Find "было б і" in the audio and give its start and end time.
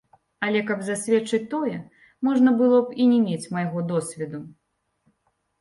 2.63-3.07